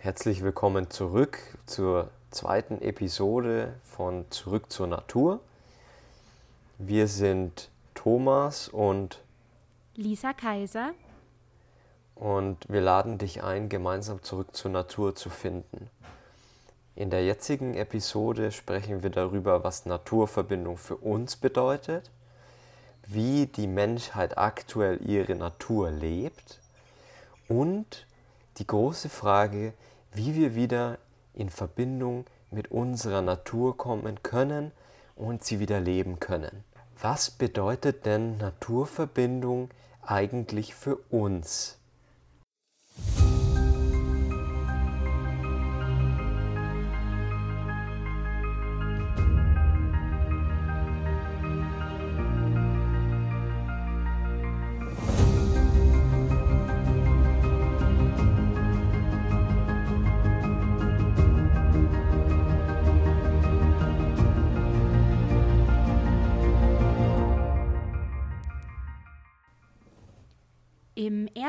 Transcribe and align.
Herzlich 0.00 0.44
willkommen 0.44 0.90
zurück 0.90 1.40
zur 1.66 2.08
zweiten 2.30 2.80
Episode 2.80 3.74
von 3.82 4.30
Zurück 4.30 4.70
zur 4.70 4.86
Natur. 4.86 5.40
Wir 6.78 7.08
sind 7.08 7.68
Thomas 7.94 8.68
und 8.68 9.18
Lisa 9.96 10.34
Kaiser 10.34 10.92
und 12.14 12.58
wir 12.68 12.80
laden 12.80 13.18
dich 13.18 13.42
ein, 13.42 13.68
gemeinsam 13.68 14.22
zurück 14.22 14.54
zur 14.54 14.70
Natur 14.70 15.16
zu 15.16 15.30
finden. 15.30 15.90
In 16.94 17.10
der 17.10 17.24
jetzigen 17.24 17.74
Episode 17.74 18.52
sprechen 18.52 19.02
wir 19.02 19.10
darüber, 19.10 19.64
was 19.64 19.84
Naturverbindung 19.84 20.76
für 20.76 20.96
uns 20.96 21.34
bedeutet, 21.34 22.08
wie 23.04 23.46
die 23.46 23.66
Menschheit 23.66 24.38
aktuell 24.38 25.00
ihre 25.04 25.34
Natur 25.34 25.90
lebt 25.90 26.60
und 27.48 28.06
die 28.58 28.66
große 28.66 29.08
Frage, 29.08 29.72
wie 30.12 30.34
wir 30.34 30.54
wieder 30.54 30.98
in 31.34 31.50
Verbindung 31.50 32.24
mit 32.50 32.70
unserer 32.70 33.22
Natur 33.22 33.76
kommen 33.76 34.22
können 34.22 34.72
und 35.16 35.44
sie 35.44 35.60
wieder 35.60 35.80
leben 35.80 36.20
können. 36.20 36.64
Was 37.00 37.30
bedeutet 37.30 38.06
denn 38.06 38.38
Naturverbindung 38.38 39.70
eigentlich 40.02 40.74
für 40.74 40.96
uns? 41.10 41.77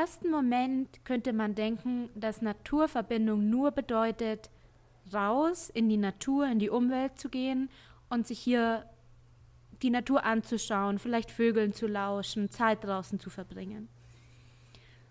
Ersten 0.00 0.30
Moment 0.30 1.04
könnte 1.04 1.34
man 1.34 1.54
denken, 1.54 2.08
dass 2.14 2.40
Naturverbindung 2.40 3.50
nur 3.50 3.70
bedeutet, 3.70 4.48
raus 5.12 5.68
in 5.68 5.90
die 5.90 5.98
Natur, 5.98 6.46
in 6.46 6.58
die 6.58 6.70
Umwelt 6.70 7.18
zu 7.18 7.28
gehen 7.28 7.68
und 8.08 8.26
sich 8.26 8.38
hier 8.40 8.86
die 9.82 9.90
Natur 9.90 10.24
anzuschauen, 10.24 10.98
vielleicht 10.98 11.30
Vögeln 11.30 11.74
zu 11.74 11.86
lauschen, 11.86 12.48
Zeit 12.48 12.82
draußen 12.82 13.20
zu 13.20 13.28
verbringen. 13.28 13.88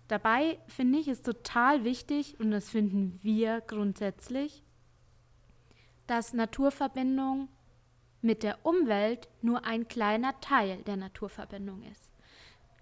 Dabei 0.08 0.58
finde 0.66 0.98
ich 0.98 1.06
es 1.06 1.22
total 1.22 1.84
wichtig, 1.84 2.40
und 2.40 2.50
das 2.50 2.68
finden 2.68 3.20
wir 3.22 3.60
grundsätzlich, 3.60 4.64
dass 6.08 6.34
Naturverbindung 6.34 7.48
mit 8.22 8.42
der 8.42 8.66
Umwelt 8.66 9.28
nur 9.40 9.64
ein 9.64 9.86
kleiner 9.86 10.40
Teil 10.40 10.82
der 10.82 10.96
Naturverbindung 10.96 11.84
ist. 11.84 12.09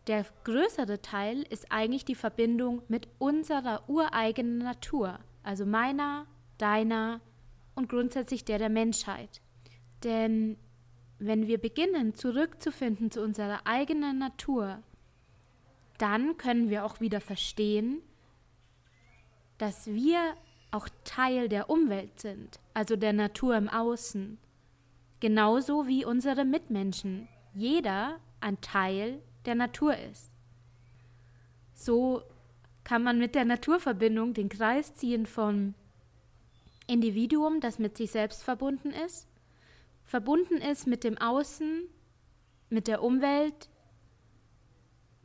Der 0.09 0.25
größere 0.45 1.03
Teil 1.03 1.43
ist 1.51 1.71
eigentlich 1.71 2.07
die 2.07 2.15
Verbindung 2.15 2.81
mit 2.89 3.09
unserer 3.19 3.87
ureigenen 3.89 4.57
Natur, 4.57 5.19
also 5.43 5.67
meiner, 5.67 6.27
deiner 6.57 7.21
und 7.75 7.91
grundsätzlich 7.91 8.47
der 8.47 8.57
der 8.57 8.71
Menschheit. 8.71 9.43
Denn 10.05 10.57
wenn 11.19 11.47
wir 11.47 11.59
beginnen 11.59 12.15
zurückzufinden 12.15 13.11
zu 13.11 13.23
unserer 13.23 13.67
eigenen 13.67 14.19
Natur, 14.19 14.83
dann 15.99 16.39
können 16.39 16.71
wir 16.71 16.87
auch 16.87 17.01
wieder 17.01 17.21
verstehen, 17.21 18.01
dass 19.59 19.89
wir 19.89 20.19
auch 20.71 20.89
Teil 21.05 21.51
der 21.51 21.69
Umwelt 21.69 22.19
sind, 22.19 22.61
also 22.73 22.97
der 22.97 23.13
Natur 23.13 23.59
im 23.59 23.69
Außen, 23.69 24.39
genauso 25.21 25.87
wie 25.87 26.07
unsere 26.07 26.47
Mitmenschen. 26.47 27.29
Jeder 27.53 28.21
ein 28.41 28.59
Teil 28.63 29.21
der 29.49 29.55
Natur 29.55 29.97
ist. 29.97 30.31
So 31.75 32.23
kann 32.85 33.03
man 33.03 33.19
mit 33.19 33.35
der 33.35 33.45
Naturverbindung 33.45 34.35
den 34.35 34.49
Kreis 34.49 34.95
ziehen 34.95 35.27
vom 35.27 35.75
Individuum, 36.87 37.61
das 37.61 37.79
mit 37.79 37.97
sich 37.97 38.11
selbst 38.11 38.43
verbunden 38.43 38.91
ist, 38.91 39.27
verbunden 40.05 40.57
ist 40.57 40.87
mit 40.87 41.03
dem 41.03 41.19
Außen, 41.19 41.83
mit 42.71 42.89
der 42.89 43.03
Umwelt, 43.03 43.71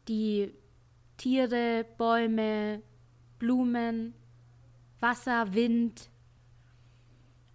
die 0.07 0.53
Tiere, 1.17 1.85
Bäume, 1.97 2.81
Blumen, 3.39 4.13
Wasser, 4.99 5.53
Wind 5.53 6.09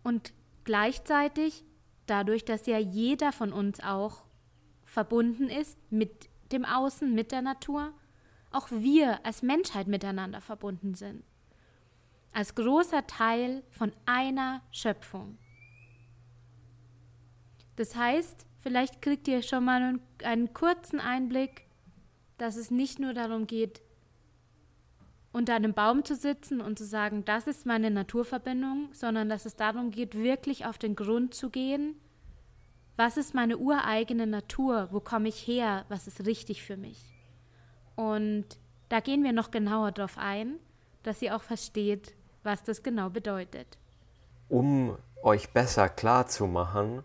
und 0.03 0.33
gleichzeitig 0.65 1.65
dadurch, 2.07 2.45
dass 2.45 2.67
ja 2.67 2.79
jeder 2.79 3.33
von 3.33 3.53
uns 3.53 3.81
auch 3.81 4.25
verbunden 4.85 5.49
ist 5.49 5.79
mit 5.91 6.29
dem 6.53 6.65
Außen, 6.65 7.15
mit 7.15 7.33
der 7.33 7.43
Natur, 7.43 7.93
auch 8.51 8.71
wir 8.71 9.25
als 9.25 9.43
Menschheit 9.43 9.87
miteinander 9.87 10.41
verbunden 10.41 10.95
sind. 10.95 11.23
Als 12.33 12.55
großer 12.55 13.07
Teil 13.07 13.63
von 13.71 13.93
einer 14.07 14.63
Schöpfung. 14.71 15.39
Das 17.77 17.95
heißt, 17.95 18.47
vielleicht 18.61 19.03
kriegt 19.03 19.29
ihr 19.29 19.43
schon 19.43 19.65
mal 19.65 19.83
einen, 19.83 20.01
einen 20.25 20.53
kurzen 20.53 21.01
Einblick, 21.01 21.67
dass 22.37 22.57
es 22.57 22.71
nicht 22.71 22.99
nur 22.99 23.15
darum 23.15 23.47
geht, 23.47 23.83
unter 25.33 25.55
einem 25.55 25.75
Baum 25.75 26.05
zu 26.05 26.17
sitzen 26.17 26.61
und 26.61 26.79
zu 26.79 26.85
sagen, 26.85 27.25
das 27.25 27.47
ist 27.47 27.67
meine 27.67 27.91
Naturverbindung, 27.91 28.89
sondern 28.93 29.29
dass 29.29 29.47
es 29.47 29.57
darum 29.57 29.91
geht, 29.91 30.15
wirklich 30.15 30.67
auf 30.67 30.79
den 30.79 30.97
Grund 30.97 31.35
zu 31.35 31.51
gehen 31.51 31.95
was 32.99 33.17
ist 33.17 33.33
meine 33.33 33.59
ureigene 33.59 34.27
Natur? 34.27 34.89
Wo 34.91 34.99
komme 34.99 35.29
ich 35.29 35.47
her? 35.47 35.85
Was 35.89 36.09
ist 36.09 36.27
richtig 36.27 36.65
für 36.65 36.77
mich? 36.77 36.99
Und 37.95 38.45
da 38.89 38.99
gehen 38.99 39.23
wir 39.23 39.33
noch 39.33 39.53
genauer 39.53 39.93
drauf 39.93 40.19
ein, 40.19 40.57
dass 41.05 41.23
ihr 41.23 41.37
auch 41.37 41.43
versteht, 41.43 42.17
was 42.43 42.65
das 42.65 42.83
genau 42.83 43.09
bedeutet. 43.09 43.79
Um 44.49 44.99
euch 45.23 45.51
besser 45.51 45.89
klar 45.89 46.27
zu 46.27 46.49
machen, 46.49 47.05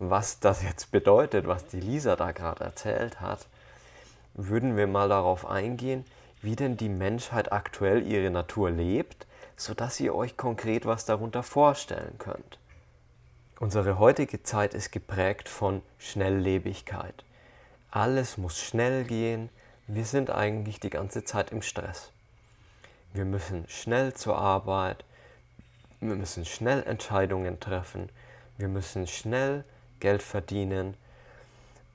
was 0.00 0.40
das 0.40 0.64
jetzt 0.64 0.90
bedeutet, 0.90 1.46
was 1.46 1.64
die 1.66 1.80
Lisa 1.80 2.16
da 2.16 2.32
gerade 2.32 2.64
erzählt 2.64 3.20
hat, 3.20 3.46
würden 4.34 4.76
wir 4.76 4.88
mal 4.88 5.08
darauf 5.08 5.46
eingehen, 5.46 6.04
wie 6.42 6.56
denn 6.56 6.76
die 6.76 6.88
Menschheit 6.88 7.52
aktuell 7.52 8.04
ihre 8.04 8.30
Natur 8.30 8.72
lebt, 8.72 9.28
sodass 9.56 10.00
ihr 10.00 10.12
euch 10.12 10.36
konkret 10.36 10.86
was 10.86 11.04
darunter 11.04 11.44
vorstellen 11.44 12.18
könnt. 12.18 12.59
Unsere 13.60 13.98
heutige 13.98 14.42
Zeit 14.42 14.72
ist 14.72 14.90
geprägt 14.90 15.46
von 15.46 15.82
Schnelllebigkeit. 15.98 17.24
Alles 17.90 18.38
muss 18.38 18.58
schnell 18.58 19.04
gehen. 19.04 19.50
Wir 19.86 20.06
sind 20.06 20.30
eigentlich 20.30 20.80
die 20.80 20.88
ganze 20.88 21.24
Zeit 21.24 21.52
im 21.52 21.60
Stress. 21.60 22.10
Wir 23.12 23.26
müssen 23.26 23.68
schnell 23.68 24.14
zur 24.14 24.38
Arbeit. 24.38 25.04
Wir 26.00 26.16
müssen 26.16 26.46
schnell 26.46 26.82
Entscheidungen 26.84 27.60
treffen. 27.60 28.08
Wir 28.56 28.68
müssen 28.68 29.06
schnell 29.06 29.66
Geld 30.00 30.22
verdienen. 30.22 30.96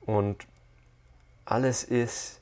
Und 0.01 0.45
alles 1.45 1.83
ist 1.83 2.41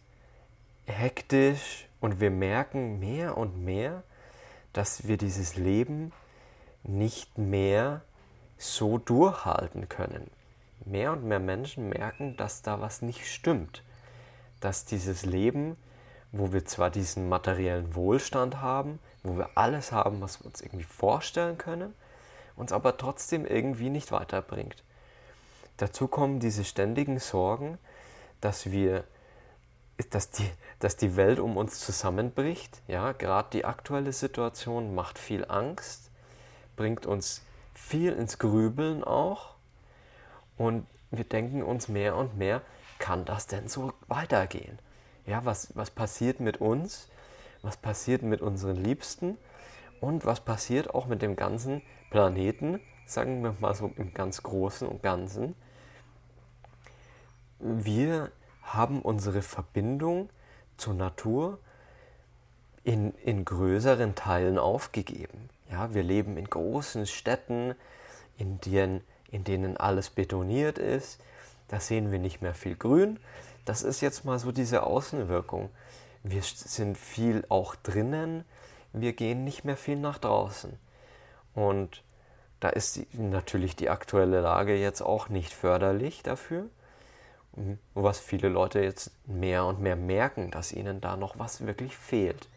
hektisch 0.85 1.87
und 2.01 2.19
wir 2.19 2.29
merken 2.29 2.99
mehr 2.99 3.37
und 3.37 3.63
mehr, 3.63 4.03
dass 4.73 5.07
wir 5.07 5.15
dieses 5.15 5.55
Leben 5.55 6.11
nicht 6.83 7.37
mehr 7.37 8.01
so 8.57 8.97
durchhalten 8.97 9.89
können. 9.89 10.29
Mehr 10.85 11.11
und 11.11 11.23
mehr 11.23 11.39
Menschen 11.39 11.89
merken, 11.89 12.35
dass 12.37 12.61
da 12.61 12.81
was 12.81 13.01
nicht 13.01 13.25
stimmt. 13.25 13.83
Dass 14.59 14.85
dieses 14.85 15.25
Leben, 15.25 15.77
wo 16.31 16.51
wir 16.51 16.65
zwar 16.65 16.89
diesen 16.89 17.29
materiellen 17.29 17.95
Wohlstand 17.95 18.61
haben, 18.61 18.99
wo 19.23 19.37
wir 19.37 19.49
alles 19.55 19.91
haben, 19.91 20.21
was 20.21 20.41
wir 20.41 20.47
uns 20.47 20.61
irgendwie 20.61 20.83
vorstellen 20.83 21.57
können, 21.57 21.93
uns 22.55 22.71
aber 22.71 22.97
trotzdem 22.97 23.45
irgendwie 23.45 23.89
nicht 23.89 24.11
weiterbringt. 24.11 24.83
Dazu 25.77 26.07
kommen 26.07 26.39
diese 26.39 26.63
ständigen 26.63 27.19
Sorgen, 27.19 27.77
dass 28.41 28.71
wir 28.71 29.05
dass 30.09 30.31
die, 30.31 30.49
dass 30.79 30.95
die 30.95 31.15
Welt 31.15 31.39
um 31.39 31.57
uns 31.57 31.79
zusammenbricht. 31.79 32.81
Ja, 32.87 33.11
gerade 33.11 33.49
die 33.53 33.65
aktuelle 33.65 34.11
Situation 34.11 34.95
macht 34.95 35.19
viel 35.19 35.45
Angst, 35.45 36.09
bringt 36.75 37.05
uns 37.05 37.41
viel 37.73 38.13
ins 38.13 38.39
Grübeln 38.39 39.03
auch 39.03 39.55
und 40.57 40.85
wir 41.11 41.23
denken 41.23 41.63
uns 41.63 41.87
mehr 41.87 42.15
und 42.15 42.37
mehr, 42.37 42.61
kann 42.99 43.25
das 43.25 43.47
denn 43.47 43.67
so 43.67 43.93
weitergehen? 44.07 44.79
Ja, 45.25 45.45
was, 45.45 45.75
was 45.75 45.91
passiert 45.91 46.39
mit 46.39 46.59
uns? 46.59 47.09
Was 47.61 47.77
passiert 47.77 48.23
mit 48.23 48.41
unseren 48.41 48.75
Liebsten? 48.75 49.37
Und 50.01 50.25
was 50.25 50.41
passiert 50.41 50.93
auch 50.93 51.05
mit 51.05 51.21
dem 51.21 51.35
ganzen 51.35 51.81
Planeten, 52.09 52.81
sagen 53.05 53.41
wir 53.43 53.55
mal 53.59 53.73
so 53.73 53.91
im 53.95 54.13
ganz 54.13 54.43
Großen 54.43 54.87
und 54.87 55.01
Ganzen? 55.01 55.55
Wir 57.59 58.31
haben 58.63 59.01
unsere 59.01 59.41
Verbindung 59.41 60.29
zur 60.77 60.93
Natur 60.93 61.59
in, 62.83 63.13
in 63.23 63.45
größeren 63.45 64.15
Teilen 64.15 64.57
aufgegeben. 64.57 65.49
Ja, 65.73 65.91
wir 65.95 66.03
leben 66.03 66.37
in 66.37 66.47
großen 66.47 67.07
Städten, 67.07 67.73
in 68.37 68.61
denen, 68.61 69.01
in 69.31 69.43
denen 69.43 69.75
alles 69.75 70.11
betoniert 70.11 70.77
ist. 70.77 71.19
Da 71.67 71.79
sehen 71.79 72.11
wir 72.11 72.19
nicht 72.19 72.43
mehr 72.43 72.53
viel 72.53 72.75
Grün. 72.75 73.19
Das 73.65 73.81
ist 73.81 73.99
jetzt 73.99 74.23
mal 74.23 74.37
so 74.37 74.51
diese 74.51 74.83
Außenwirkung. 74.83 75.71
Wir 76.21 76.43
sind 76.43 76.95
viel 76.95 77.43
auch 77.49 77.73
drinnen, 77.73 78.45
wir 78.91 79.13
gehen 79.13 79.43
nicht 79.43 79.65
mehr 79.65 79.75
viel 79.75 79.95
nach 79.95 80.19
draußen. 80.19 80.77
Und 81.55 82.03
da 82.59 82.69
ist 82.69 82.99
natürlich 83.13 83.75
die 83.75 83.89
aktuelle 83.89 84.41
Lage 84.41 84.75
jetzt 84.75 85.01
auch 85.01 85.27
nicht 85.29 85.53
förderlich 85.53 86.21
dafür. 86.21 86.65
Was 87.95 88.19
viele 88.19 88.49
Leute 88.49 88.79
jetzt 88.79 89.09
mehr 89.25 89.65
und 89.65 89.81
mehr 89.81 89.95
merken, 89.95 90.51
dass 90.51 90.71
ihnen 90.71 91.01
da 91.01 91.17
noch 91.17 91.39
was 91.39 91.65
wirklich 91.65 91.97
fehlt. 91.97 92.47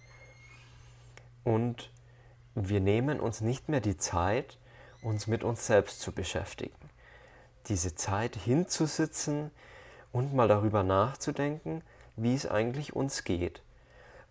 Und 1.44 1.90
wir 2.56 2.81
nehmen 2.81 3.20
uns 3.20 3.43
nicht 3.43 3.69
mehr 3.69 3.81
die 3.81 3.99
Zeit, 3.99 4.58
uns 5.03 5.26
mit 5.26 5.44
uns 5.44 5.67
selbst 5.67 6.00
zu 6.00 6.12
beschäftigen. 6.12 6.75
Diese 7.69 7.94
Zeit 7.94 8.35
hinzusitzen 8.35 9.50
und 10.11 10.35
mal 10.35 10.49
darüber 10.49 10.82
nachzudenken, 10.82 11.82
wie 12.17 12.35
es 12.35 12.47
eigentlich 12.47 12.97
uns 12.97 13.25
geht. 13.25 13.62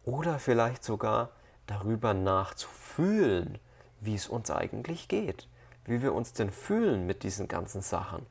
Oder 0.03 0.39
vielleicht 0.39 0.83
sogar 0.83 1.29
darüber 1.67 2.13
nachzufühlen, 2.13 3.59
wie 4.01 4.15
es 4.15 4.27
uns 4.27 4.49
eigentlich 4.49 5.07
geht. 5.07 5.47
Wie 5.85 6.01
wir 6.01 6.13
uns 6.13 6.33
denn 6.33 6.51
fühlen 6.51 7.05
mit 7.05 7.21
diesen 7.21 7.47
ganzen 7.47 7.81
Sachen. 7.81 8.25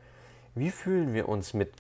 Wie 0.57 0.71
fühlen 0.71 1.15
wir 1.15 1.29
uns 1.29 1.55
mit 1.55 1.73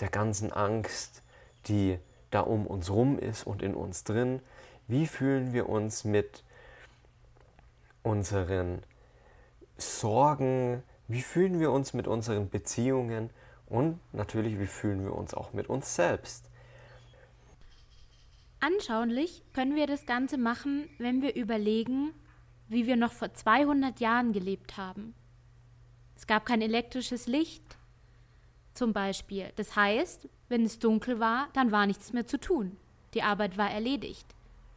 der 0.00 0.08
ganzen 0.08 0.50
Angst, 0.52 1.22
die 1.66 1.98
da 2.30 2.40
um 2.40 2.66
uns 2.66 2.90
rum 2.90 3.18
ist 3.18 3.46
und 3.46 3.62
in 3.62 3.74
uns 3.74 4.04
drin? 4.04 4.40
Wie 4.88 5.06
fühlen 5.06 5.52
wir 5.52 5.68
uns 5.68 6.04
mit 6.04 6.42
unseren 8.02 8.82
Sorgen? 9.76 10.82
Wie 11.08 11.22
fühlen 11.22 11.60
wir 11.60 11.72
uns 11.72 11.94
mit 11.94 12.06
unseren 12.06 12.48
Beziehungen? 12.48 13.30
Und 13.66 14.00
natürlich, 14.12 14.58
wie 14.58 14.66
fühlen 14.66 15.04
wir 15.04 15.14
uns 15.14 15.34
auch 15.34 15.52
mit 15.52 15.68
uns 15.68 15.94
selbst? 15.94 16.50
Anschaulich 18.60 19.42
können 19.52 19.74
wir 19.74 19.86
das 19.86 20.04
Ganze 20.04 20.36
machen, 20.36 20.88
wenn 20.98 21.22
wir 21.22 21.34
überlegen, 21.34 22.12
wie 22.68 22.86
wir 22.86 22.96
noch 22.96 23.12
vor 23.12 23.32
200 23.32 24.00
Jahren 24.00 24.32
gelebt 24.32 24.76
haben. 24.76 25.14
Es 26.14 26.26
gab 26.26 26.44
kein 26.44 26.60
elektrisches 26.60 27.26
Licht, 27.26 27.64
zum 28.74 28.92
Beispiel. 28.92 29.50
Das 29.56 29.76
heißt, 29.76 30.28
wenn 30.48 30.64
es 30.64 30.78
dunkel 30.78 31.18
war, 31.18 31.48
dann 31.54 31.72
war 31.72 31.86
nichts 31.86 32.12
mehr 32.12 32.26
zu 32.26 32.38
tun. 32.38 32.76
Die 33.14 33.22
Arbeit 33.22 33.56
war 33.56 33.70
erledigt. 33.70 34.26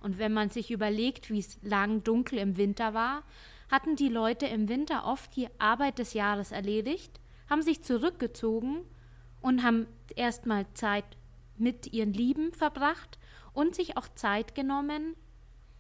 Und 0.03 0.19
wenn 0.19 0.33
man 0.33 0.49
sich 0.49 0.69
überlegt, 0.69 1.31
wie 1.31 1.39
es 1.39 1.57
lang 1.63 2.03
dunkel 2.03 2.37
im 2.37 2.57
Winter 2.57 2.93
war, 2.93 3.23
hatten 3.71 3.95
die 3.95 4.09
Leute 4.09 4.45
im 4.45 4.69
Winter 4.69 5.05
oft 5.05 5.35
die 5.35 5.47
Arbeit 5.57 5.97
des 5.97 6.13
Jahres 6.13 6.51
erledigt, 6.51 7.19
haben 7.49 7.63
sich 7.63 7.81
zurückgezogen 7.81 8.81
und 9.41 9.63
haben 9.63 9.87
erstmal 10.15 10.65
Zeit 10.73 11.05
mit 11.57 11.93
ihren 11.93 12.13
Lieben 12.13 12.51
verbracht 12.53 13.17
und 13.53 13.75
sich 13.75 13.97
auch 13.97 14.07
Zeit 14.13 14.55
genommen, 14.55 15.15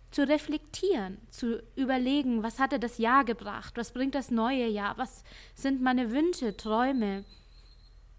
zu 0.09 0.27
reflektieren, 0.27 1.17
zu 1.29 1.61
überlegen, 1.75 2.43
was 2.43 2.59
hatte 2.59 2.79
das 2.79 2.99
Jahr 2.99 3.25
gebracht, 3.25 3.75
was 3.75 3.91
bringt 3.91 4.15
das 4.15 4.31
neue 4.31 4.67
Jahr, 4.67 4.97
was 4.97 5.23
sind 5.55 5.81
meine 5.81 6.11
Wünsche, 6.11 6.55
Träume, 6.55 7.25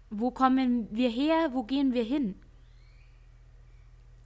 wo 0.09 0.29
kommen 0.29 0.87
wir 0.91 1.09
her, 1.09 1.49
wo 1.53 1.63
gehen 1.63 1.93
wir 1.93 2.03
hin. 2.03 2.35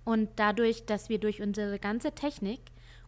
Und 0.09 0.27
dadurch, 0.37 0.87
dass 0.87 1.07
wir 1.09 1.19
durch 1.19 1.39
unsere 1.39 1.77
ganze 1.77 2.13
Technik 2.13 2.59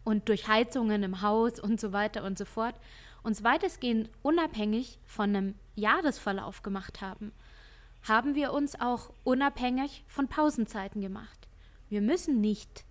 und 0.04 0.28
durch 0.28 0.46
Heizungen 0.46 1.02
im 1.02 1.20
Haus 1.20 1.58
und 1.58 1.80
so 1.80 1.92
weiter 1.92 2.22
und 2.22 2.38
so 2.38 2.44
fort 2.44 2.76
uns 3.24 3.42
weitestgehend 3.42 4.08
unabhängig 4.22 5.00
von 5.04 5.30
einem 5.30 5.54
Jahresverlauf 5.74 6.62
gemacht 6.62 7.00
haben, 7.00 7.32
haben 8.04 8.36
wir 8.36 8.52
uns 8.52 8.80
auch 8.80 9.10
unabhängig 9.24 10.04
von 10.06 10.28
Pausenzeiten 10.28 11.00
gemacht. 11.00 11.48
Wir 11.88 12.02
müssen 12.02 12.40
nicht 12.40 12.84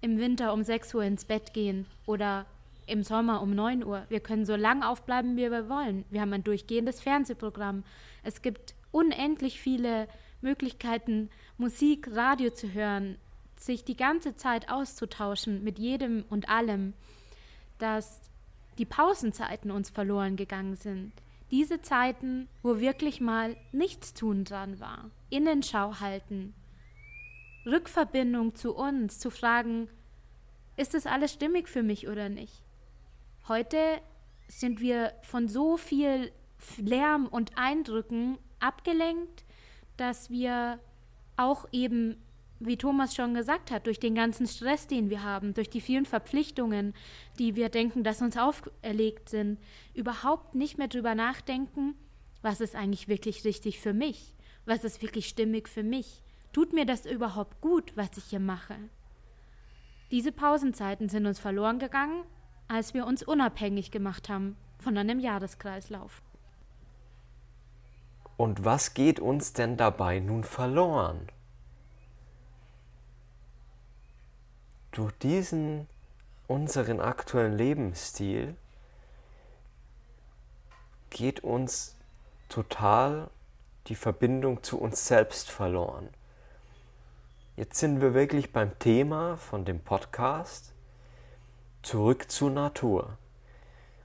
im 0.00 0.20
Winter 0.20 0.52
um 0.52 0.62
6 0.62 0.94
Uhr 0.94 1.02
ins 1.02 1.24
Bett 1.24 1.52
gehen 1.52 1.86
oder 2.06 2.46
im 2.86 3.02
Sommer 3.02 3.42
um 3.42 3.52
9 3.52 3.82
Uhr. 3.82 4.04
Wir 4.08 4.20
können 4.20 4.46
so 4.46 4.54
lang 4.54 4.84
aufbleiben, 4.84 5.36
wie 5.36 5.50
wir 5.50 5.68
wollen. 5.68 6.04
Wir 6.10 6.20
haben 6.20 6.32
ein 6.32 6.44
durchgehendes 6.44 7.00
Fernsehprogramm. 7.00 7.82
Es 8.22 8.42
gibt 8.42 8.76
unendlich 8.92 9.60
viele 9.60 10.06
Möglichkeiten, 10.40 11.30
Musik, 11.56 12.08
Radio 12.12 12.50
zu 12.50 12.72
hören, 12.72 13.18
sich 13.56 13.84
die 13.84 13.96
ganze 13.96 14.36
Zeit 14.36 14.70
auszutauschen 14.70 15.64
mit 15.64 15.78
jedem 15.78 16.24
und 16.30 16.48
allem, 16.48 16.94
dass 17.78 18.20
die 18.78 18.84
Pausenzeiten 18.84 19.70
uns 19.70 19.90
verloren 19.90 20.36
gegangen 20.36 20.76
sind. 20.76 21.12
Diese 21.50 21.80
Zeiten, 21.80 22.48
wo 22.62 22.78
wirklich 22.78 23.20
mal 23.20 23.56
nichts 23.72 24.14
tun 24.14 24.44
dran 24.44 24.78
war. 24.80 25.10
Innenschau 25.30 25.98
halten, 26.00 26.54
Rückverbindung 27.66 28.54
zu 28.54 28.74
uns, 28.74 29.18
zu 29.18 29.30
fragen, 29.30 29.88
ist 30.76 30.94
das 30.94 31.06
alles 31.06 31.32
stimmig 31.32 31.68
für 31.68 31.82
mich 31.82 32.08
oder 32.08 32.28
nicht? 32.28 32.62
Heute 33.48 33.78
sind 34.46 34.80
wir 34.80 35.12
von 35.22 35.48
so 35.48 35.76
viel 35.76 36.30
Lärm 36.76 37.26
und 37.26 37.52
Eindrücken 37.56 38.38
abgelenkt, 38.60 39.44
dass 40.00 40.30
wir 40.30 40.78
auch 41.36 41.66
eben, 41.72 42.16
wie 42.60 42.76
Thomas 42.76 43.14
schon 43.14 43.34
gesagt 43.34 43.70
hat, 43.70 43.86
durch 43.86 44.00
den 44.00 44.14
ganzen 44.14 44.46
Stress, 44.46 44.86
den 44.86 45.10
wir 45.10 45.22
haben, 45.22 45.54
durch 45.54 45.70
die 45.70 45.80
vielen 45.80 46.06
Verpflichtungen, 46.06 46.94
die 47.38 47.54
wir 47.54 47.68
denken, 47.68 48.02
dass 48.02 48.22
uns 48.22 48.36
auferlegt 48.36 49.28
sind, 49.28 49.58
überhaupt 49.94 50.54
nicht 50.54 50.78
mehr 50.78 50.88
drüber 50.88 51.14
nachdenken, 51.14 51.94
was 52.42 52.60
ist 52.60 52.74
eigentlich 52.74 53.08
wirklich 53.08 53.44
richtig 53.44 53.80
für 53.80 53.92
mich? 53.92 54.34
Was 54.64 54.84
ist 54.84 55.02
wirklich 55.02 55.28
stimmig 55.28 55.68
für 55.68 55.82
mich? 55.82 56.22
Tut 56.52 56.72
mir 56.72 56.86
das 56.86 57.06
überhaupt 57.06 57.60
gut, 57.60 57.92
was 57.96 58.16
ich 58.16 58.24
hier 58.24 58.40
mache? 58.40 58.76
Diese 60.10 60.32
Pausenzeiten 60.32 61.08
sind 61.08 61.26
uns 61.26 61.38
verloren 61.38 61.78
gegangen, 61.78 62.24
als 62.68 62.94
wir 62.94 63.06
uns 63.06 63.22
unabhängig 63.22 63.90
gemacht 63.90 64.28
haben 64.28 64.56
von 64.78 64.96
einem 64.96 65.20
Jahreskreislauf. 65.20 66.22
Und 68.38 68.64
was 68.64 68.94
geht 68.94 69.18
uns 69.18 69.52
denn 69.52 69.76
dabei 69.76 70.20
nun 70.20 70.44
verloren? 70.44 71.26
Durch 74.92 75.12
diesen 75.18 75.88
unseren 76.46 77.00
aktuellen 77.00 77.58
Lebensstil 77.58 78.54
geht 81.10 81.40
uns 81.40 81.96
total 82.48 83.28
die 83.88 83.96
Verbindung 83.96 84.62
zu 84.62 84.78
uns 84.80 85.08
selbst 85.08 85.50
verloren. 85.50 86.08
Jetzt 87.56 87.80
sind 87.80 88.00
wir 88.00 88.14
wirklich 88.14 88.52
beim 88.52 88.78
Thema 88.78 89.36
von 89.36 89.64
dem 89.64 89.80
Podcast 89.80 90.72
zurück 91.82 92.30
zur 92.30 92.50
Natur. 92.50 93.18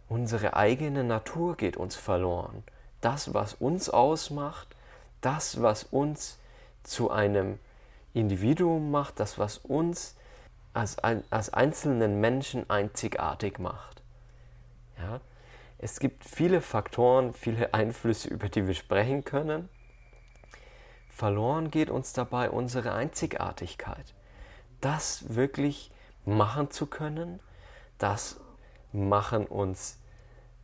Unsere 0.10 0.56
eigene 0.56 1.04
Natur 1.04 1.56
geht 1.56 1.78
uns 1.78 1.96
verloren. 1.96 2.64
Das, 3.04 3.34
was 3.34 3.54
uns 3.56 3.90
ausmacht, 3.90 4.78
das, 5.20 5.62
was 5.62 5.84
uns 5.84 6.40
zu 6.84 7.12
einem 7.12 7.60
Individuum 8.14 8.92
macht, 8.92 9.20
das, 9.20 9.38
was 9.38 9.58
uns 9.58 10.16
als, 10.74 11.00
als 11.00 11.52
einzelnen 11.54 12.22
Menschen 12.22 12.70
einzigartig 12.70 13.60
macht. 13.60 14.02
Ja? 14.98 15.20
Es 15.80 16.00
gibt 16.00 16.24
viele 16.24 16.62
Faktoren, 16.62 17.34
viele 17.34 17.74
Einflüsse, 17.74 18.30
über 18.30 18.48
die 18.48 18.68
wir 18.68 18.74
sprechen 18.74 19.26
können. 19.26 19.68
Verloren 21.10 21.72
geht 21.72 21.90
uns 21.90 22.14
dabei 22.14 22.50
unsere 22.50 22.94
Einzigartigkeit. 22.94 24.14
Das 24.80 25.36
wirklich 25.36 25.92
machen 26.24 26.72
zu 26.72 26.86
können, 26.86 27.42
das 27.98 28.40
machen 28.94 29.46
uns 29.46 30.00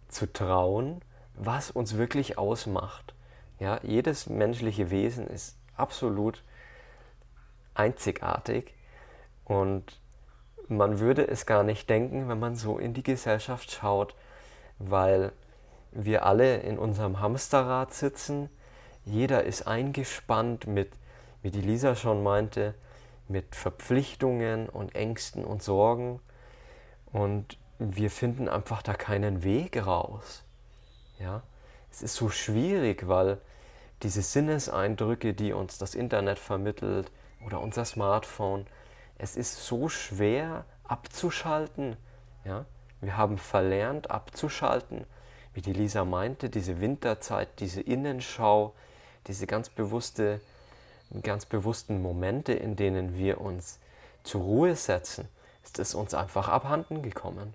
zu 0.08 0.32
trauen, 0.32 1.02
was 1.40 1.72
uns 1.72 1.98
wirklich 1.98 2.38
ausmacht. 2.38 3.16
Ja, 3.60 3.80
jedes 3.82 4.30
menschliche 4.30 4.92
Wesen 4.92 5.26
ist 5.28 5.58
absolut 5.76 6.44
einzigartig 7.74 8.76
und 9.46 10.00
man 10.68 11.00
würde 11.00 11.28
es 11.28 11.48
gar 11.48 11.64
nicht 11.64 11.90
denken, 11.90 12.30
wenn 12.30 12.40
man 12.40 12.56
so 12.56 12.78
in 12.78 12.94
die 12.94 13.04
Gesellschaft 13.04 13.72
schaut, 13.72 14.16
weil 14.78 15.32
wir 15.92 16.26
alle 16.26 16.58
in 16.58 16.78
unserem 16.78 17.20
Hamsterrad 17.20 17.94
sitzen 17.94 18.50
jeder 19.10 19.44
ist 19.44 19.66
eingespannt 19.66 20.68
mit, 20.68 20.92
wie 21.42 21.50
die 21.50 21.62
Lisa 21.62 21.96
schon 21.96 22.22
meinte, 22.22 22.76
mit 23.28 23.56
Verpflichtungen 23.56 24.70
und 24.70 24.94
Ängsten 24.94 25.46
und 25.46 25.64
Sorgen. 25.64 26.20
Und 27.12 27.58
wir 27.80 28.12
finden 28.12 28.48
einfach 28.48 28.84
da 28.84 28.94
keinen 28.94 29.44
Weg 29.44 29.84
raus. 29.86 30.44
Ja? 31.20 31.44
Es 31.92 32.02
ist 32.02 32.16
so 32.16 32.30
schwierig, 32.30 33.08
weil 33.08 33.40
diese 34.04 34.22
Sinneseindrücke, 34.22 35.34
die 35.34 35.54
uns 35.54 35.78
das 35.78 35.96
Internet 35.96 36.40
vermittelt 36.40 37.12
oder 37.46 37.60
unser 37.60 37.86
Smartphone, 37.86 38.66
Es 39.22 39.36
ist 39.36 39.66
so 39.66 39.90
schwer 39.90 40.64
abzuschalten. 40.86 41.98
Ja? 42.46 42.66
Wir 43.02 43.18
haben 43.18 43.38
verlernt 43.38 44.10
abzuschalten, 44.10 45.06
wie 45.54 45.62
die 45.62 45.74
Lisa 45.74 46.06
meinte, 46.06 46.50
diese 46.50 46.80
Winterzeit, 46.80 47.60
diese 47.60 47.82
Innenschau, 47.82 48.74
diese 49.28 49.46
ganz 49.46 49.70
bewusste, 49.70 50.40
ganz 51.22 51.46
bewussten 51.46 52.02
Momente, 52.02 52.54
in 52.54 52.78
denen 52.78 53.18
wir 53.18 53.42
uns 53.42 53.80
zur 54.24 54.42
Ruhe 54.42 54.76
setzen, 54.76 55.28
ist 55.64 55.80
es 55.80 55.96
uns 55.96 56.14
einfach 56.14 56.48
abhanden 56.48 57.02
gekommen. 57.02 57.54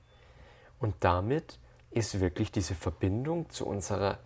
Und 0.80 0.94
damit 1.00 1.58
ist 1.94 2.20
wirklich 2.20 2.50
diese 2.50 2.74
Verbindung 2.74 3.48
zu 3.50 3.66
unserer 3.66 4.18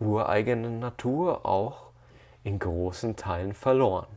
ureigenen 0.00 0.80
Natur 0.80 1.46
auch 1.46 1.90
in 2.42 2.58
großen 2.58 3.14
Teilen 3.16 3.54
verloren. 3.54 4.08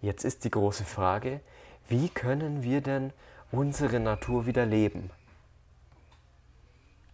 Jetzt 0.00 0.24
ist 0.24 0.44
die 0.44 0.50
große 0.50 0.84
Frage, 0.84 1.40
wie 1.88 2.08
können 2.08 2.62
wir 2.62 2.80
denn 2.80 3.12
unsere 3.52 4.00
Natur 4.00 4.46
wieder 4.46 4.64
leben? 4.64 5.10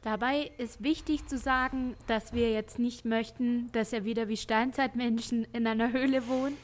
Dabei 0.02 0.50
ist 0.58 0.82
wichtig 0.82 1.26
zu 1.26 1.38
sagen, 1.38 1.94
dass 2.08 2.32
wir 2.32 2.52
jetzt 2.52 2.78
nicht 2.78 3.04
möchten, 3.04 3.70
dass 3.72 3.92
er 3.92 4.04
wieder 4.04 4.28
wie 4.28 4.36
Steinzeitmenschen 4.36 5.46
in 5.52 5.66
einer 5.66 5.92
Höhle 5.92 6.26
wohnt 6.28 6.58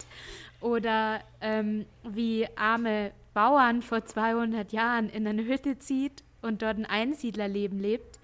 oder 0.61 1.21
ähm, 1.41 1.87
wie 2.03 2.49
arme 2.57 3.13
Bauern 3.35 3.83
vor 3.83 4.05
200 4.05 4.73
Jahren 4.73 5.09
in 5.09 5.27
eine 5.27 5.45
Hütte 5.45 5.79
zieht 5.79 6.25
und 6.43 6.63
dort 6.63 6.79
ein 6.79 6.87
Einsiedlerleben 6.87 7.79
lebt, 7.79 8.19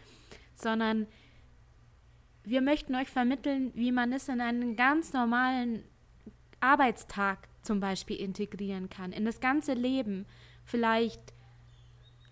sondern 0.55 1.07
wir 2.45 2.61
möchten 2.61 2.95
euch 2.95 3.09
vermitteln, 3.09 3.73
wie 3.75 3.93
man 3.93 4.13
es 4.13 4.29
in 4.29 4.41
einen 4.41 4.77
ganz 4.77 5.13
normalen 5.13 5.85
Arbeitstag 6.61 7.49
zum 7.63 7.81
Beispiel 7.81 8.17
integrieren 8.17 8.91
kann, 8.91 9.13
in 9.13 9.25
das 9.25 9.41
ganze 9.41 9.73
Leben. 9.73 10.27
Vielleicht 10.65 11.35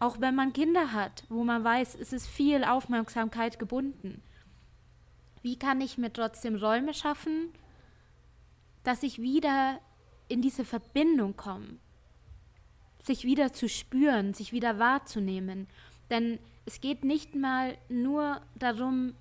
auch 0.03 0.21
wenn 0.21 0.35
man 0.35 0.53
Kinder 0.53 0.93
hat, 0.93 1.25
wo 1.29 1.45
man 1.45 1.63
weiß, 1.63 1.95
es 1.95 2.13
ist 2.13 2.27
viel 2.27 2.65
Aufmerksamkeit 2.65 3.61
gebunden. 3.61 4.21
Wie 5.43 5.57
kann 5.57 5.81
ich 5.81 5.97
mir 5.97 6.13
trotzdem 6.13 6.57
Räume 6.57 6.93
schaffen, 6.93 7.53
dass 8.83 9.05
ich 9.05 9.23
wieder 9.23 9.79
in 10.27 10.43
diese 10.43 10.65
Verbindung 10.65 11.37
komme, 11.37 11.79
sich 13.03 13.25
wieder 13.25 13.53
zu 13.53 13.69
spüren, 13.69 14.35
sich 14.35 14.53
wieder 14.53 14.79
wahrzunehmen. 14.79 15.67
Denn 16.11 16.39
es 16.67 16.81
geht 16.81 17.05
nicht 17.05 17.35
mal 17.35 17.77
nur 17.89 18.41
darum, 18.55 19.15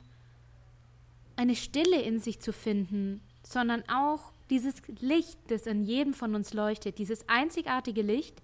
eine 1.36 1.56
Stille 1.56 2.02
in 2.02 2.20
sich 2.20 2.40
zu 2.40 2.54
finden, 2.54 3.22
sondern 3.44 3.84
auch 3.90 4.32
dieses 4.50 4.76
Licht, 5.00 5.40
das 5.48 5.66
in 5.66 5.84
jedem 5.84 6.14
von 6.14 6.36
uns 6.36 6.54
leuchtet, 6.54 6.98
dieses 6.98 7.28
einzigartige 7.28 8.02
Licht, 8.02 8.42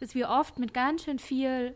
das 0.00 0.14
wir 0.14 0.28
oft 0.28 0.58
mit 0.58 0.74
ganz 0.74 1.04
schön 1.04 1.18
viel 1.18 1.74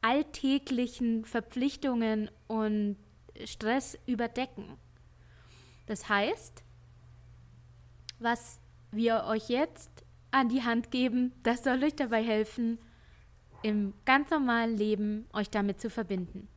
alltäglichen 0.00 1.24
Verpflichtungen 1.24 2.30
und 2.48 2.96
Stress 3.44 3.98
überdecken. 4.06 4.76
Das 5.86 6.08
heißt, 6.08 6.62
was 8.18 8.60
wir 8.90 9.24
euch 9.24 9.48
jetzt 9.48 9.90
an 10.30 10.48
die 10.48 10.62
Hand 10.62 10.90
geben, 10.90 11.32
das 11.42 11.64
soll 11.64 11.82
euch 11.82 11.96
dabei 11.96 12.22
helfen, 12.22 12.78
im 13.62 13.92
ganz 14.04 14.30
normalen 14.30 14.76
Leben 14.76 15.26
euch 15.32 15.50
damit 15.50 15.80
zu 15.80 15.90
verbinden. 15.90 16.48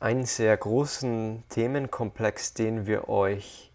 Einen 0.00 0.26
sehr 0.26 0.56
großen 0.56 1.44
Themenkomplex, 1.48 2.54
den 2.54 2.86
wir 2.86 3.08
euch 3.08 3.70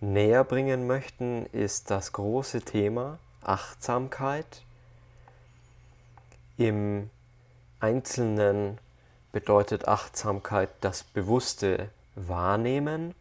näher 0.00 0.44
bringen 0.44 0.86
möchten, 0.86 1.46
ist 1.46 1.90
das 1.90 2.12
große 2.12 2.62
Thema 2.62 3.18
Achtsamkeit. 3.42 4.62
Im 6.56 7.10
Einzelnen 7.80 8.78
bedeutet 9.32 9.88
Achtsamkeit 9.88 10.70
das 10.80 11.02
bewusste 11.02 11.90
Wahrnehmen 12.14 13.14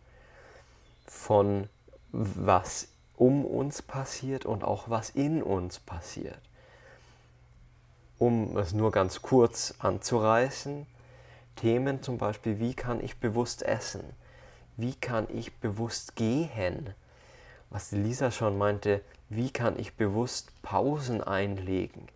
von 1.08 1.68
was 2.12 2.88
um 3.18 3.46
uns 3.46 3.82
passiert 3.82 4.46
und 4.46 4.64
auch 4.64 4.90
was 4.90 5.10
in 5.12 5.44
uns 5.44 5.80
passiert. 5.80 6.40
Um 8.20 8.58
es 8.58 8.74
nur 8.74 8.92
ganz 8.92 9.22
kurz 9.22 9.76
anzureißen, 9.80 10.86
Themen 11.56 12.02
zum 12.02 12.18
Beispiel, 12.18 12.60
wie 12.60 12.74
kann 12.74 13.04
ich 13.04 13.18
bewusst 13.18 13.64
essen? 13.64 14.04
Wie 14.78 14.96
kann 14.96 15.28
ich 15.30 15.54
bewusst 15.58 16.16
gehen? 16.16 16.94
Was 17.70 17.92
Lisa 17.92 18.32
schon 18.32 18.58
meinte, 18.58 19.02
wie 19.30 19.52
kann 19.52 19.78
ich 19.80 19.94
bewusst 19.94 20.50
Pausen 20.62 21.24
einlegen? 21.24 22.08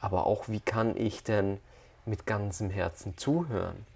Aber 0.00 0.26
auch, 0.26 0.48
wie 0.48 0.60
kann 0.60 0.96
ich 0.96 1.22
denn 1.22 1.58
mit 2.04 2.26
ganzem 2.26 2.70
Herzen 2.70 3.16
zuhören? 3.16 3.86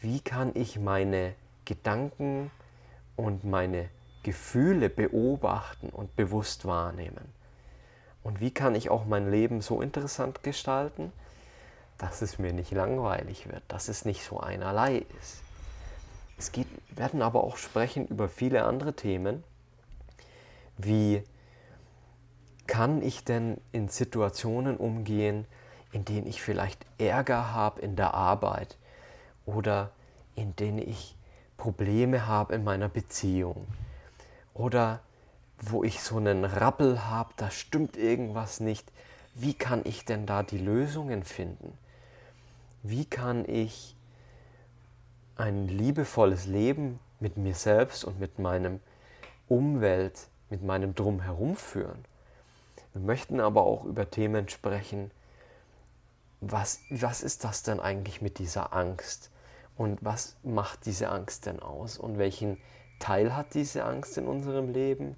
Wie 0.00 0.20
kann 0.20 0.52
ich 0.54 0.78
meine 0.78 1.34
Gedanken 1.64 2.50
und 3.16 3.44
meine 3.44 3.88
Gefühle 4.22 4.88
beobachten 4.88 5.88
und 5.88 6.16
bewusst 6.16 6.64
wahrnehmen? 6.64 7.32
Und 8.22 8.40
wie 8.40 8.52
kann 8.52 8.74
ich 8.74 8.90
auch 8.90 9.04
mein 9.04 9.30
Leben 9.30 9.60
so 9.60 9.80
interessant 9.80 10.42
gestalten, 10.42 11.12
dass 11.98 12.22
es 12.22 12.38
mir 12.38 12.52
nicht 12.52 12.70
langweilig 12.70 13.48
wird, 13.48 13.62
dass 13.68 13.88
es 13.88 14.04
nicht 14.04 14.24
so 14.24 14.40
einerlei 14.40 15.04
ist? 15.20 15.42
Es 16.38 16.52
geht, 16.52 16.66
werden 16.90 17.22
aber 17.22 17.44
auch 17.44 17.56
sprechen 17.56 18.06
über 18.06 18.28
viele 18.28 18.64
andere 18.64 18.94
Themen, 18.94 19.44
wie 20.78 21.22
kann 22.66 23.02
ich 23.02 23.24
denn 23.24 23.60
in 23.72 23.88
Situationen 23.88 24.76
umgehen, 24.76 25.46
in 25.92 26.04
denen 26.04 26.26
ich 26.26 26.42
vielleicht 26.42 26.86
Ärger 26.98 27.52
habe 27.52 27.80
in 27.80 27.96
der 27.96 28.14
Arbeit 28.14 28.78
oder 29.44 29.90
in 30.34 30.56
denen 30.56 30.78
ich 30.78 31.16
Probleme 31.56 32.26
habe 32.26 32.54
in 32.54 32.64
meiner 32.64 32.88
Beziehung 32.88 33.66
oder 34.54 35.00
wo 35.58 35.84
ich 35.84 36.02
so 36.02 36.16
einen 36.16 36.44
Rappel 36.44 37.04
habe, 37.06 37.32
da 37.36 37.50
stimmt 37.50 37.96
irgendwas 37.96 38.60
nicht. 38.60 38.90
Wie 39.34 39.54
kann 39.54 39.82
ich 39.84 40.04
denn 40.04 40.26
da 40.26 40.42
die 40.42 40.58
Lösungen 40.58 41.22
finden? 41.24 41.78
Wie 42.82 43.04
kann 43.04 43.48
ich 43.48 43.96
ein 45.36 45.68
liebevolles 45.68 46.46
Leben 46.46 46.98
mit 47.20 47.36
mir 47.36 47.54
selbst 47.54 48.04
und 48.04 48.18
mit 48.18 48.38
meinem 48.38 48.80
Umwelt, 49.48 50.26
mit 50.50 50.62
meinem 50.62 50.94
Drumherum 50.94 51.56
führen? 51.56 52.04
Wir 52.92 53.02
möchten 53.02 53.40
aber 53.40 53.62
auch 53.62 53.84
über 53.84 54.10
Themen 54.10 54.48
sprechen, 54.48 55.10
was, 56.40 56.80
was 56.90 57.22
ist 57.22 57.44
das 57.44 57.62
denn 57.62 57.80
eigentlich 57.80 58.20
mit 58.20 58.38
dieser 58.38 58.72
Angst? 58.72 59.30
Und 59.76 60.04
was 60.04 60.36
macht 60.42 60.84
diese 60.86 61.08
Angst 61.08 61.46
denn 61.46 61.60
aus? 61.60 61.96
Und 61.96 62.18
welchen 62.18 62.58
Teil 63.02 63.34
hat 63.34 63.54
diese 63.54 63.84
Angst 63.84 64.16
in 64.16 64.28
unserem 64.28 64.72
Leben? 64.72 65.16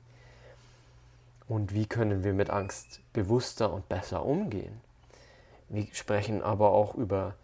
Und 1.46 1.74
wie 1.74 1.84
können 1.84 2.24
wir 2.24 2.32
mit 2.32 2.48
Angst 2.48 3.00
bewusster 3.12 3.70
und 3.70 3.90
besser 3.90 4.24
umgehen? 4.24 4.80
Wir 5.68 5.86
sprechen 5.92 6.42
aber 6.42 6.70
auch 6.70 6.94
über 6.94 7.34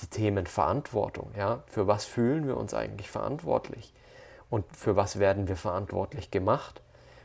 die 0.00 0.08
Themen 0.08 0.46
Verantwortung. 0.46 1.30
Ja? 1.36 1.62
Für 1.66 1.86
was 1.86 2.06
fühlen 2.06 2.48
wir 2.48 2.56
uns 2.56 2.74
eigentlich 2.74 3.08
verantwortlich? 3.08 3.94
Und 4.50 4.64
für 4.76 4.96
was 4.96 5.20
werden 5.20 5.46
wir 5.46 5.56
verantwortlich 5.56 6.32
gemacht? 6.32 6.82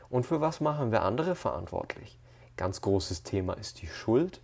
Und 0.08 0.24
für 0.24 0.40
was 0.40 0.60
machen 0.60 0.92
wir 0.92 1.02
andere 1.02 1.34
verantwortlich? 1.34 2.18
Ganz 2.56 2.80
großes 2.80 3.24
Thema 3.24 3.54
ist 3.54 3.82
die 3.82 3.88
Schuld. 3.88 4.40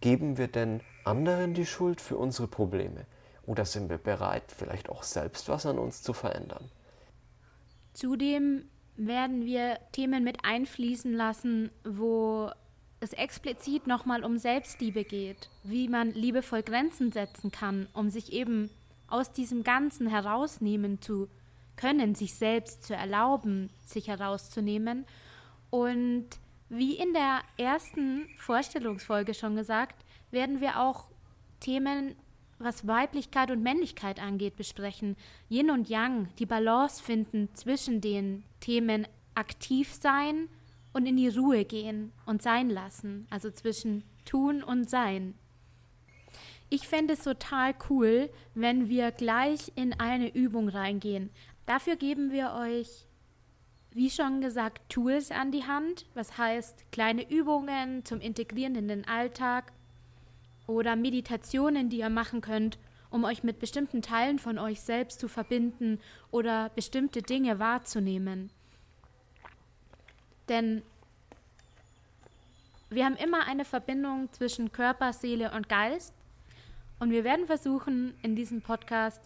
Geben 0.00 0.38
wir 0.38 0.48
denn 0.48 0.80
anderen 1.04 1.52
die 1.52 1.66
Schuld 1.66 2.00
für 2.00 2.16
unsere 2.16 2.48
Probleme? 2.48 3.04
Oder 3.44 3.66
sind 3.66 3.90
wir 3.90 3.98
bereit, 3.98 4.44
vielleicht 4.48 4.88
auch 4.88 5.02
selbst 5.02 5.50
was 5.50 5.66
an 5.66 5.78
uns 5.78 6.02
zu 6.02 6.14
verändern? 6.14 6.70
Zudem 7.98 8.62
werden 8.96 9.44
wir 9.44 9.80
Themen 9.90 10.22
mit 10.22 10.44
einfließen 10.44 11.12
lassen, 11.12 11.72
wo 11.82 12.48
es 13.00 13.12
explizit 13.12 13.88
nochmal 13.88 14.22
um 14.22 14.38
Selbstliebe 14.38 15.02
geht, 15.02 15.50
wie 15.64 15.88
man 15.88 16.12
liebevoll 16.12 16.62
Grenzen 16.62 17.10
setzen 17.10 17.50
kann, 17.50 17.88
um 17.94 18.08
sich 18.08 18.32
eben 18.32 18.70
aus 19.08 19.32
diesem 19.32 19.64
Ganzen 19.64 20.06
herausnehmen 20.06 21.02
zu 21.02 21.26
können, 21.74 22.14
sich 22.14 22.34
selbst 22.34 22.84
zu 22.84 22.94
erlauben, 22.94 23.68
sich 23.84 24.06
herauszunehmen. 24.06 25.04
Und 25.70 26.28
wie 26.68 26.94
in 26.94 27.12
der 27.14 27.40
ersten 27.56 28.28
Vorstellungsfolge 28.38 29.34
schon 29.34 29.56
gesagt, 29.56 30.04
werden 30.30 30.60
wir 30.60 30.78
auch 30.78 31.08
Themen, 31.58 32.14
was 32.58 32.86
Weiblichkeit 32.86 33.50
und 33.50 33.62
Männlichkeit 33.62 34.20
angeht, 34.20 34.56
besprechen. 34.56 35.16
Yin 35.48 35.70
und 35.70 35.88
Yang, 35.88 36.28
die 36.38 36.46
Balance 36.46 37.02
finden 37.02 37.48
zwischen 37.54 38.00
den 38.00 38.44
Themen 38.60 39.06
aktiv 39.34 39.92
sein 39.92 40.48
und 40.92 41.06
in 41.06 41.16
die 41.16 41.28
Ruhe 41.28 41.64
gehen 41.64 42.12
und 42.26 42.42
sein 42.42 42.70
lassen, 42.70 43.26
also 43.30 43.50
zwischen 43.50 44.04
tun 44.24 44.62
und 44.62 44.90
sein. 44.90 45.34
Ich 46.70 46.86
fände 46.88 47.14
es 47.14 47.22
total 47.22 47.74
cool, 47.88 48.30
wenn 48.54 48.88
wir 48.88 49.12
gleich 49.12 49.72
in 49.74 49.98
eine 49.98 50.34
Übung 50.34 50.68
reingehen. 50.68 51.30
Dafür 51.66 51.96
geben 51.96 52.30
wir 52.30 52.52
euch 52.52 53.08
wie 53.90 54.10
schon 54.10 54.40
gesagt, 54.40 54.90
Tools 54.90 55.30
an 55.30 55.50
die 55.50 55.64
Hand, 55.64 56.06
was 56.14 56.38
heißt 56.38 56.92
kleine 56.92 57.28
Übungen 57.28 58.04
zum 58.04 58.20
Integrieren 58.20 58.74
in 58.76 58.88
den 58.88 59.06
Alltag 59.06 59.72
oder 60.68 60.94
Meditationen, 60.94 61.88
die 61.88 61.98
ihr 61.98 62.10
machen 62.10 62.40
könnt, 62.40 62.78
um 63.10 63.24
euch 63.24 63.42
mit 63.42 63.58
bestimmten 63.58 64.02
Teilen 64.02 64.38
von 64.38 64.58
euch 64.58 64.80
selbst 64.80 65.18
zu 65.18 65.26
verbinden 65.26 65.98
oder 66.30 66.68
bestimmte 66.68 67.22
Dinge 67.22 67.58
wahrzunehmen. 67.58 68.50
Denn 70.48 70.82
wir 72.90 73.04
haben 73.04 73.16
immer 73.16 73.46
eine 73.46 73.64
Verbindung 73.64 74.30
zwischen 74.32 74.70
Körper, 74.70 75.12
Seele 75.12 75.52
und 75.52 75.68
Geist 75.68 76.14
und 76.98 77.10
wir 77.10 77.24
werden 77.24 77.46
versuchen, 77.46 78.14
in 78.22 78.36
diesem 78.36 78.60
Podcast 78.60 79.22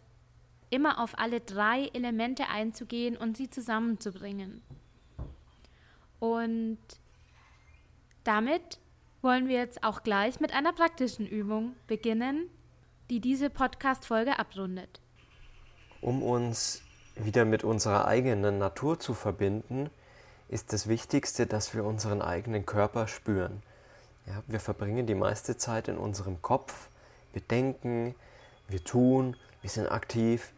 immer 0.71 1.01
auf 1.01 1.19
alle 1.19 1.41
drei 1.41 1.89
Elemente 1.93 2.49
einzugehen 2.49 3.17
und 3.17 3.37
sie 3.37 3.51
zusammenzubringen. 3.51 4.63
Und 6.19 6.79
damit 8.25 8.79
wollen 9.23 9.49
wir 9.49 9.59
jetzt 9.59 9.85
auch 9.85 10.03
gleich 10.03 10.41
mit 10.41 10.53
einer 10.53 10.73
praktischen 10.73 11.27
Übung 11.27 11.75
beginnen, 11.87 12.51
die 13.09 13.21
diese 13.21 13.51
Podcast-Folge 13.51 14.39
abrundet. 14.39 15.01
Um 16.01 16.23
uns 16.23 16.83
wieder 17.15 17.45
mit 17.45 17.63
unserer 17.63 18.07
eigenen 18.07 18.59
Natur 18.59 18.99
zu 18.99 19.15
verbinden, 19.15 19.91
ist 20.49 20.73
das 20.73 20.89
Wichtigste, 20.89 21.47
dass 21.47 21.75
wir 21.75 21.85
unseren 21.85 22.21
eigenen 22.21 22.67
Körper 22.67 23.07
spüren. 23.07 23.63
Ja, 24.27 24.43
wir 24.47 24.61
verbringen 24.61 25.07
die 25.07 25.15
meiste 25.15 25.57
Zeit 25.57 25.89
in 25.89 25.99
unserem 25.99 26.43
Kopf, 26.43 26.89
wir 27.33 27.43
denken, 27.43 28.15
wir 28.69 28.83
tun, 28.83 29.37
wir 29.63 29.71
sind 29.71 29.87
aktiv 29.87 30.53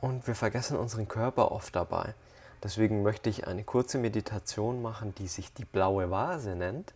und 0.00 0.26
wir 0.26 0.34
vergessen 0.34 0.76
unseren 0.76 1.08
Körper 1.08 1.52
oft 1.52 1.74
dabei. 1.74 2.14
Deswegen 2.62 3.02
möchte 3.02 3.30
ich 3.30 3.46
eine 3.46 3.64
kurze 3.64 3.98
Meditation 3.98 4.82
machen, 4.82 5.14
die 5.16 5.28
sich 5.28 5.52
die 5.52 5.64
blaue 5.64 6.10
Vase 6.10 6.54
nennt. 6.54 6.92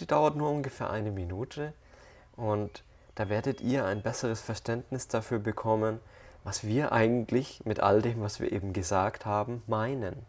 Die 0.00 0.06
dauert 0.06 0.34
nur 0.34 0.50
ungefähr 0.50 0.90
eine 0.90 1.10
Minute 1.10 1.74
und 2.36 2.82
da 3.14 3.28
werdet 3.28 3.60
ihr 3.60 3.84
ein 3.84 4.02
besseres 4.02 4.40
Verständnis 4.40 5.08
dafür 5.08 5.38
bekommen, 5.38 6.00
was 6.42 6.64
wir 6.64 6.92
eigentlich 6.92 7.60
mit 7.66 7.80
all 7.80 8.00
dem, 8.00 8.22
was 8.22 8.40
wir 8.40 8.50
eben 8.50 8.72
gesagt 8.72 9.26
haben, 9.26 9.62
meinen. 9.66 10.24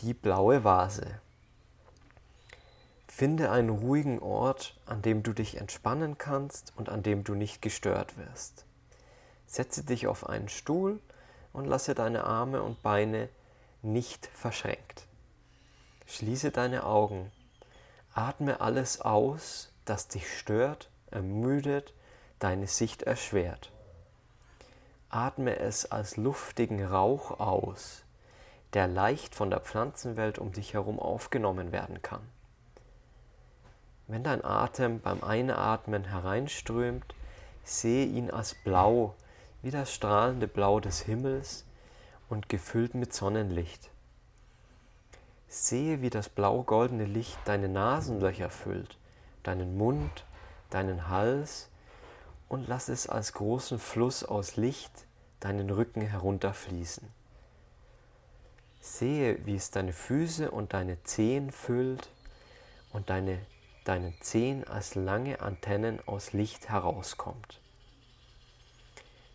Die 0.00 0.14
blaue 0.14 0.64
Vase. 0.64 1.20
Finde 3.06 3.52
einen 3.52 3.68
ruhigen 3.68 4.18
Ort, 4.18 4.76
an 4.86 5.00
dem 5.00 5.22
du 5.22 5.32
dich 5.32 5.58
entspannen 5.58 6.18
kannst 6.18 6.72
und 6.74 6.88
an 6.88 7.04
dem 7.04 7.22
du 7.22 7.36
nicht 7.36 7.62
gestört 7.62 8.18
wirst. 8.18 8.64
Setze 9.46 9.84
dich 9.84 10.08
auf 10.08 10.28
einen 10.28 10.48
Stuhl 10.48 10.98
und 11.52 11.66
lasse 11.66 11.94
deine 11.94 12.24
Arme 12.24 12.64
und 12.64 12.82
Beine 12.82 13.28
nicht 13.82 14.26
verschränkt. 14.26 15.06
Schließe 16.06 16.50
deine 16.50 16.84
Augen. 16.84 17.32
Atme 18.12 18.60
alles 18.60 19.00
aus, 19.00 19.72
das 19.84 20.08
dich 20.08 20.38
stört, 20.38 20.90
ermüdet, 21.10 21.94
deine 22.38 22.66
Sicht 22.66 23.02
erschwert. 23.02 23.72
Atme 25.08 25.58
es 25.58 25.90
als 25.90 26.16
luftigen 26.16 26.84
Rauch 26.84 27.38
aus, 27.40 28.02
der 28.72 28.86
leicht 28.86 29.34
von 29.34 29.50
der 29.50 29.60
Pflanzenwelt 29.60 30.38
um 30.38 30.52
dich 30.52 30.74
herum 30.74 30.98
aufgenommen 30.98 31.72
werden 31.72 32.02
kann. 32.02 32.22
Wenn 34.06 34.22
dein 34.22 34.44
Atem 34.44 35.00
beim 35.00 35.24
Einatmen 35.24 36.04
hereinströmt, 36.04 37.14
sehe 37.62 38.04
ihn 38.04 38.30
als 38.30 38.54
blau, 38.54 39.14
wie 39.62 39.70
das 39.70 39.94
strahlende 39.94 40.46
Blau 40.46 40.80
des 40.80 41.00
Himmels 41.00 41.64
und 42.28 42.50
gefüllt 42.50 42.94
mit 42.94 43.14
Sonnenlicht. 43.14 43.90
Sehe, 45.54 46.02
wie 46.02 46.10
das 46.10 46.28
blau-goldene 46.28 47.04
Licht 47.04 47.38
deine 47.44 47.68
Nasenlöcher 47.68 48.50
füllt 48.50 48.98
deinen 49.44 49.76
Mund, 49.76 50.24
deinen 50.70 51.08
Hals 51.08 51.68
und 52.48 52.66
lass 52.66 52.88
es 52.88 53.06
als 53.08 53.32
großen 53.34 53.78
Fluss 53.78 54.24
aus 54.24 54.56
Licht 54.56 55.06
deinen 55.38 55.70
Rücken 55.70 56.02
herunterfließen. 56.02 57.08
Sehe, 58.80 59.38
wie 59.46 59.54
es 59.54 59.70
deine 59.70 59.92
Füße 59.92 60.50
und 60.50 60.72
deine 60.72 61.02
Zehen 61.04 61.52
füllt 61.52 62.10
und 62.92 63.08
deine, 63.08 63.38
deinen 63.84 64.20
Zehen 64.20 64.66
als 64.66 64.94
lange 64.94 65.40
Antennen 65.40 66.00
aus 66.06 66.32
Licht 66.32 66.68
herauskommt. 66.68 67.60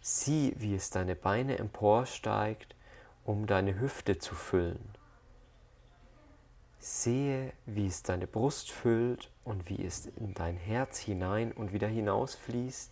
Sieh, 0.01 0.53
wie 0.57 0.75
es 0.75 0.89
deine 0.89 1.15
Beine 1.15 1.57
emporsteigt, 1.57 2.75
um 3.25 3.47
deine 3.47 3.79
Hüfte 3.79 4.17
zu 4.17 4.35
füllen 4.35 4.98
Sehe, 6.79 7.51
wie 7.65 7.87
es 7.87 8.03
deine 8.03 8.25
Brust 8.25 8.71
füllt 8.71 9.29
und 9.43 9.69
wie 9.69 9.85
es 9.85 10.05
in 10.05 10.33
dein 10.33 10.55
Herz 10.55 10.97
hinein 10.97 11.51
und 11.51 11.73
wieder 11.73 11.89
hinausfließt, 11.89 12.91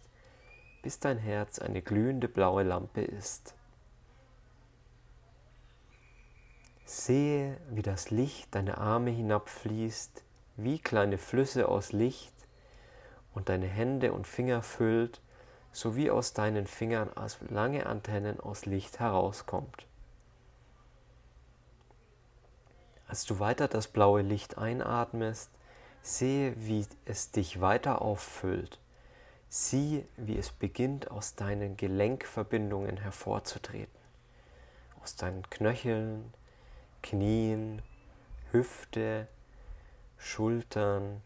bis 0.82 1.00
dein 1.00 1.18
Herz 1.18 1.60
eine 1.60 1.82
glühende 1.82 2.28
blaue 2.28 2.64
Lampe 2.64 3.02
ist. 3.02 3.56
Sehe, 6.84 7.58
wie 7.70 7.82
das 7.82 8.12
Licht 8.12 8.54
deine 8.56 8.78
Arme 8.78 9.12
hinabfließt, 9.12 10.24
wie 10.58 10.80
kleine 10.80 11.18
Flüsse 11.18 11.70
aus 11.70 11.94
Licht 11.94 12.34
und 13.34 13.48
deine 13.48 13.68
Hände 13.68 14.12
und 14.12 14.28
Finger 14.28 14.64
füllt, 14.64 15.22
sowie 15.72 16.10
aus 16.10 16.34
deinen 16.34 16.68
Fingern 16.68 17.10
als 17.16 17.40
lange 17.50 17.86
Antennen 17.86 18.40
aus 18.40 18.66
Licht 18.66 19.00
herauskommt. 19.00 19.87
Als 23.08 23.26
du 23.26 23.40
weiter 23.40 23.68
das 23.68 23.88
blaue 23.88 24.22
Licht 24.22 24.58
einatmest, 24.58 25.50
sehe, 26.02 26.54
wie 26.58 26.86
es 27.06 27.32
dich 27.32 27.62
weiter 27.62 28.02
auffüllt. 28.02 28.80
Sieh, 29.50 30.06
wie 30.18 30.38
es 30.38 30.52
beginnt, 30.52 31.10
aus 31.10 31.36
deinen 31.36 31.78
Gelenkverbindungen 31.78 32.98
hervorzutreten. 32.98 33.98
Aus 35.02 35.16
deinen 35.16 35.50
Knöcheln, 35.50 36.34
Knien, 37.02 37.82
Hüfte, 38.52 39.28
Schultern, 40.18 41.22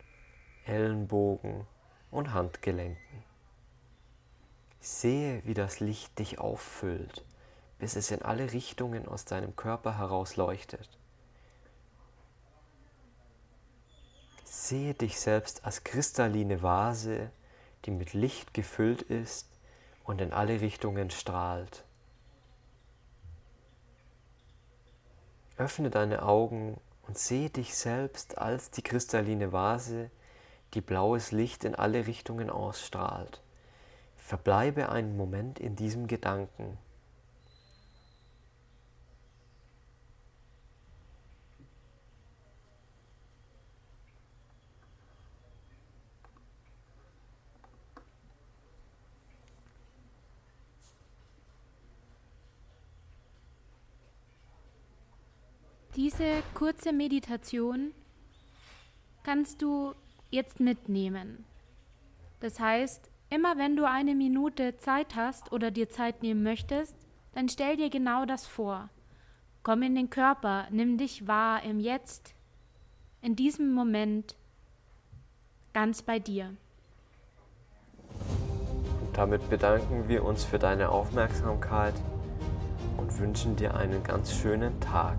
Ellenbogen 0.66 1.66
und 2.12 2.34
Handgelenken. 2.34 3.24
Sehe, 4.80 5.42
wie 5.46 5.56
das 5.56 5.80
Licht 5.80 6.20
dich 6.20 6.40
auffüllt, 6.40 7.26
bis 7.80 7.96
es 7.96 8.12
in 8.12 8.22
alle 8.22 8.52
Richtungen 8.54 9.08
aus 9.08 9.26
deinem 9.26 9.56
Körper 9.56 9.98
heraus 9.98 10.36
Sehe 14.54 14.94
dich 14.94 15.18
selbst 15.18 15.64
als 15.64 15.86
kristalline 15.86 16.62
Vase, 16.62 17.32
die 17.86 17.92
mit 17.92 18.12
Licht 18.12 18.54
gefüllt 18.54 19.02
ist 19.02 19.48
und 20.04 20.20
in 20.20 20.34
alle 20.34 20.60
Richtungen 20.60 21.10
strahlt. 21.10 21.86
Öffne 25.56 25.90
deine 25.90 26.24
Augen 26.24 26.82
und 27.08 27.18
sehe 27.18 27.50
dich 27.50 27.78
selbst 27.78 28.40
als 28.40 28.72
die 28.72 28.82
kristalline 28.82 29.54
Vase, 29.54 30.12
die 30.74 30.82
blaues 30.82 31.32
Licht 31.32 31.64
in 31.64 31.74
alle 31.74 32.06
Richtungen 32.06 32.50
ausstrahlt. 32.50 33.42
Verbleibe 34.18 34.90
einen 34.90 35.16
Moment 35.16 35.60
in 35.62 35.78
diesem 35.78 36.08
Gedanken. 36.08 36.78
Diese 56.12 56.44
kurze 56.56 56.92
Meditation 56.92 57.94
kannst 59.24 59.62
du 59.62 59.94
jetzt 60.30 60.60
mitnehmen. 60.60 61.46
Das 62.42 62.60
heißt, 62.60 63.10
immer 63.30 63.58
wenn 63.58 63.78
du 63.78 63.88
eine 63.88 64.14
Minute 64.14 64.76
Zeit 64.78 65.16
hast 65.16 65.54
oder 65.54 65.72
dir 65.72 65.90
Zeit 65.90 66.22
nehmen 66.22 66.44
möchtest, 66.44 66.98
dann 67.34 67.48
stell 67.48 67.78
dir 67.78 67.90
genau 67.90 68.26
das 68.26 68.46
vor. 68.46 68.90
Komm 69.64 69.84
in 69.84 69.96
den 69.96 70.10
Körper, 70.10 70.68
nimm 70.70 70.98
dich 70.98 71.28
wahr 71.28 71.64
im 71.64 71.80
Jetzt, 71.80 72.34
in 73.22 73.38
diesem 73.38 73.74
Moment, 73.74 74.36
ganz 75.74 76.02
bei 76.02 76.20
dir. 76.20 76.58
Damit 79.14 79.50
bedanken 79.50 80.10
wir 80.10 80.26
uns 80.26 80.44
für 80.44 80.60
deine 80.60 80.90
Aufmerksamkeit 80.90 81.96
und 82.98 83.18
wünschen 83.18 83.56
dir 83.56 83.76
einen 83.76 84.04
ganz 84.04 84.34
schönen 84.36 84.78
Tag. 84.82 85.18